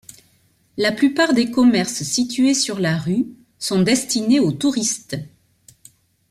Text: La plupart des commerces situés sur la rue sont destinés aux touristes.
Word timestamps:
La 0.77 0.91
plupart 0.91 1.31
des 1.35 1.51
commerces 1.51 2.01
situés 2.01 2.55
sur 2.55 2.79
la 2.79 2.97
rue 2.97 3.27
sont 3.59 3.83
destinés 3.83 4.39
aux 4.39 4.51
touristes. 4.51 5.15